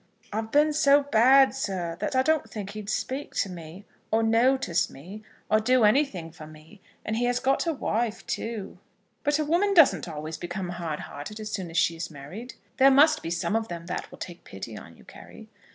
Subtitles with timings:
[0.33, 4.89] "I've been so bad, sir, that I don't think he'd speak to me, or notice
[4.89, 6.81] me, or do anything for me.
[7.05, 8.79] And he has got a wife, too."
[9.23, 12.55] "But a woman doesn't always become hard hearted as soon as she is married.
[12.77, 15.49] There must be some of them that will take pity on you, Carry."